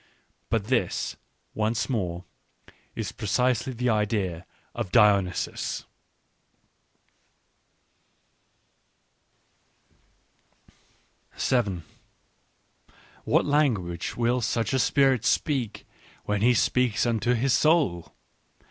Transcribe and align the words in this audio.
But 0.49 0.63
this, 0.65 1.15
once 1.53 1.87
more, 1.87 2.23
is 2.95 3.11
precisely 3.11 3.71
the 3.71 3.89
idea 3.91 4.47
of 4.73 4.91
Dionysus. 4.91 5.85
What 13.25 13.45
language 13.45 14.17
will 14.17 14.41
such 14.41 14.73
a 14.73 14.79
spirit 14.79 15.23
speak, 15.23 15.85
when 16.25 16.41
he 16.41 16.55
speaks 16.55 17.05
unto 17.05 17.35
his 17.35 17.53
soul 17.53 18.11